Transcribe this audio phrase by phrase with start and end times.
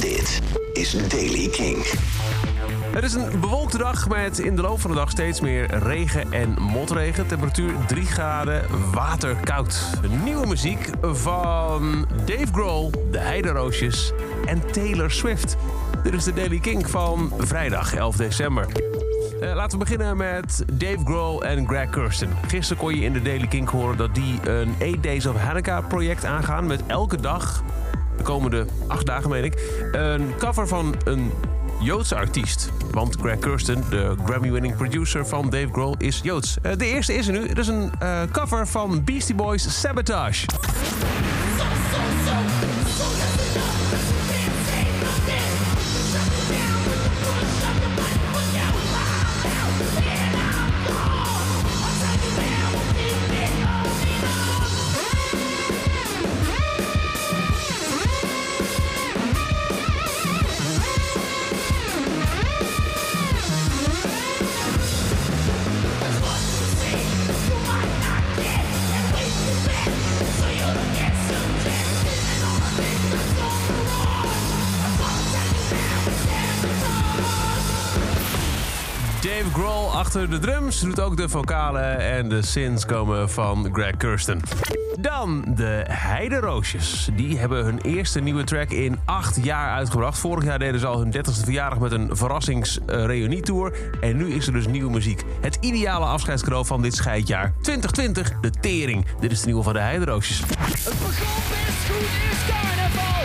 [0.00, 0.40] Dit
[0.72, 1.84] is Daily King.
[2.92, 6.32] Het is een bewolkte dag met in de loop van de dag steeds meer regen
[6.32, 7.26] en motregen.
[7.26, 9.80] Temperatuur 3 graden, waterkoud.
[10.24, 14.12] Nieuwe muziek van Dave Grohl, De Heideroosjes
[14.44, 15.56] en Taylor Swift.
[16.02, 18.66] Dit is de Daily King van vrijdag 11 december.
[19.40, 22.28] Eh, laten we beginnen met Dave Grohl en Greg Kirsten.
[22.46, 25.86] Gisteren kon je in de Daily King horen dat die een 8 Days of Hanukkah
[25.88, 26.66] project aangaan...
[26.66, 27.62] met elke dag,
[28.28, 29.54] komende acht dagen meen ik,
[29.92, 31.32] een cover van een
[31.80, 32.70] Joodse artiest.
[32.90, 36.56] Want Greg Kirsten, de Grammy-winning producer van Dave Grohl, is Joods.
[36.62, 37.48] Eh, de eerste is er nu.
[37.48, 40.46] Het is een eh, cover van Beastie Boys Sabotage.
[79.28, 83.96] Dave Grohl achter de drums doet ook de vocalen en de synths komen van Greg
[83.96, 84.40] Kirsten.
[85.00, 87.08] Dan de Heideroosjes.
[87.16, 90.18] Die hebben hun eerste nieuwe track in acht jaar uitgebracht.
[90.18, 93.72] Vorig jaar deden ze al hun 30ste verjaardag met een verrassingsreunietour.
[94.00, 95.24] En nu is er dus nieuwe muziek.
[95.40, 99.06] Het ideale afscheidscadeau van dit scheidjaar 2020, de Tering.
[99.20, 100.38] Dit is de nieuwe van de Heideroosjes.
[100.38, 101.12] Het best goed
[102.30, 103.17] is carnaval.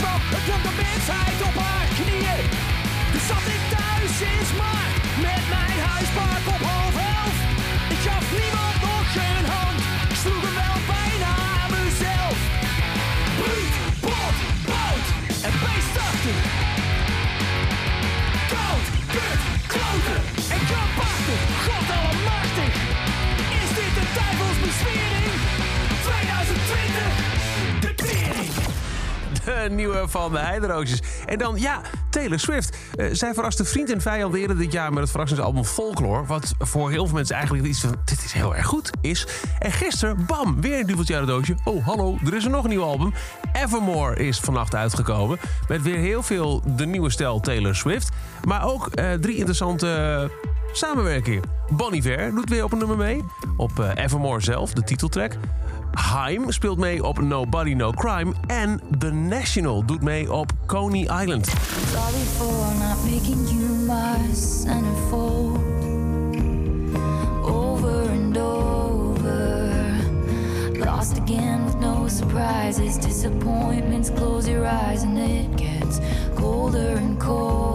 [0.00, 0.20] Kwam.
[0.34, 2.44] Het kwam de mensheid op haar knieën.
[3.12, 4.92] Dus zat ik thuis in Smaak.
[5.24, 5.67] Met mijn
[29.68, 31.02] De nieuwe van de Heideroosjes.
[31.26, 31.80] En dan, ja,
[32.10, 32.76] Taylor Swift.
[32.94, 36.24] Eh, zij verraste vriend en vijand eerder dit jaar met het verrassingsalbum Folklore.
[36.26, 39.26] Wat voor heel veel mensen eigenlijk iets van, dit is heel erg goed, is.
[39.58, 41.56] En gisteren, bam, weer een duveltje uit het doosje.
[41.64, 43.12] Oh, hallo, er is er nog een nieuw album.
[43.52, 45.38] Evermore is vannacht uitgekomen.
[45.68, 48.08] Met weer heel veel de nieuwe stijl Taylor Swift.
[48.44, 50.30] Maar ook eh, drie interessante
[50.72, 51.42] samenwerkingen.
[51.70, 53.24] Bon Iver doet weer op een nummer mee.
[53.56, 55.32] Op eh, Evermore zelf, de titeltrack.
[55.92, 58.32] Haim speelt mee op Nobody No Crime.
[58.46, 61.46] En The National doet mee op Coney Island.
[61.46, 65.58] Sorry for not making you my centerfold
[67.42, 69.70] over and over.
[70.84, 74.10] Lost again with no surprises, disappointments.
[74.10, 75.98] Close your eyes and it gets
[76.34, 77.67] colder and colder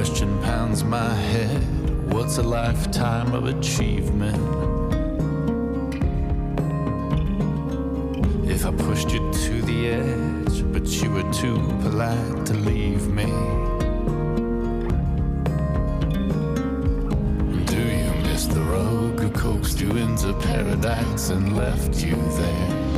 [0.00, 1.62] question pounds my head
[2.10, 4.34] What's a lifetime of achievement?
[8.50, 13.26] If I pushed you to the edge, but you were too polite to leave me.
[17.66, 22.89] Do you miss the rogue who coaxed you into paradise and left you there?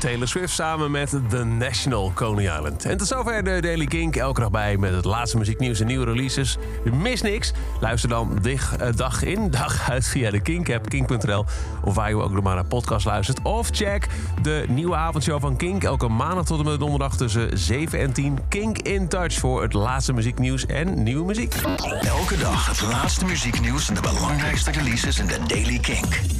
[0.00, 2.84] Taylor Swift samen met The National Coney Island.
[2.84, 4.16] En tot zover de Daily Kink.
[4.16, 6.56] Elke dag bij met het laatste muzieknieuws en nieuwe releases.
[6.92, 7.52] Mis niks.
[7.80, 11.44] Luister dan dig, eh, dag in, dag uit via de Kink-app, kink.nl.
[11.84, 13.42] Of waar je ook nog maar naar podcast luistert.
[13.42, 14.06] Of check
[14.42, 15.84] de nieuwe avondshow van Kink.
[15.84, 18.38] Elke maandag tot en met donderdag tussen 7 en 10.
[18.48, 21.54] Kink in Touch voor het laatste muzieknieuws en nieuwe muziek.
[22.02, 26.39] Elke dag het laatste muzieknieuws en de belangrijkste releases in de Daily King.